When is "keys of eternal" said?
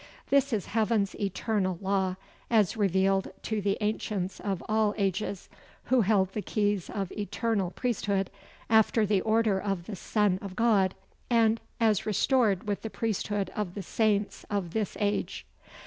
6.41-7.69